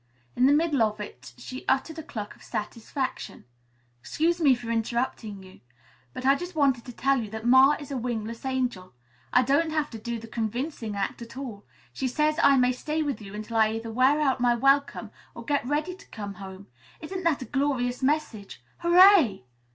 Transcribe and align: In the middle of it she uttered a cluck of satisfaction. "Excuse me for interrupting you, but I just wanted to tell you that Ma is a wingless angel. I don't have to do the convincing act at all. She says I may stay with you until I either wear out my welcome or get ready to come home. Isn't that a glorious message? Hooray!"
In 0.35 0.47
the 0.47 0.51
middle 0.51 0.81
of 0.81 0.99
it 0.99 1.31
she 1.37 1.63
uttered 1.67 1.99
a 1.99 2.01
cluck 2.01 2.35
of 2.35 2.41
satisfaction. 2.41 3.45
"Excuse 3.99 4.41
me 4.41 4.55
for 4.55 4.71
interrupting 4.71 5.43
you, 5.43 5.59
but 6.11 6.25
I 6.25 6.33
just 6.33 6.55
wanted 6.55 6.85
to 6.85 6.91
tell 6.91 7.21
you 7.21 7.29
that 7.29 7.45
Ma 7.45 7.75
is 7.79 7.91
a 7.91 7.97
wingless 7.97 8.43
angel. 8.43 8.95
I 9.31 9.43
don't 9.43 9.69
have 9.69 9.91
to 9.91 9.99
do 9.99 10.17
the 10.17 10.25
convincing 10.25 10.95
act 10.95 11.21
at 11.21 11.37
all. 11.37 11.67
She 11.93 12.07
says 12.07 12.39
I 12.41 12.57
may 12.57 12.71
stay 12.71 13.03
with 13.03 13.21
you 13.21 13.35
until 13.35 13.57
I 13.57 13.73
either 13.73 13.91
wear 13.91 14.19
out 14.19 14.39
my 14.39 14.55
welcome 14.55 15.11
or 15.35 15.45
get 15.45 15.67
ready 15.67 15.93
to 15.93 16.07
come 16.07 16.33
home. 16.33 16.65
Isn't 16.99 17.21
that 17.21 17.43
a 17.43 17.45
glorious 17.45 18.01
message? 18.01 18.59
Hooray!" 18.79 19.45